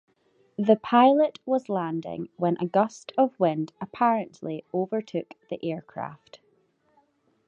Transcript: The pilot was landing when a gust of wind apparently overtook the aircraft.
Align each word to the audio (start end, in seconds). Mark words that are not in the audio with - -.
The 0.57 0.77
pilot 0.77 1.37
was 1.45 1.69
landing 1.69 2.29
when 2.35 2.57
a 2.59 2.65
gust 2.65 3.11
of 3.19 3.39
wind 3.39 3.71
apparently 3.79 4.65
overtook 4.73 5.35
the 5.51 5.63
aircraft. 5.63 6.39